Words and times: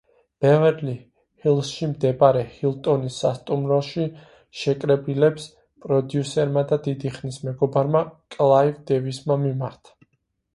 ბევერლი 0.43 0.93
ჰილსში 1.45 1.89
მდებარე 1.89 2.39
ჰილტონის 2.53 3.17
სასტუმროში 3.23 4.07
შეკრებილებს 4.63 5.45
პროდიუსერმა 5.85 6.65
და 6.73 6.81
დიდი 6.89 7.13
ხნის 7.19 7.39
მეგობარმა 7.51 8.03
კლაივ 8.39 8.83
დევისმა 8.93 9.39
მიმართა. 9.45 9.97